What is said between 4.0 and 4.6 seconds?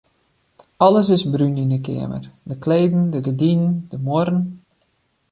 muorren.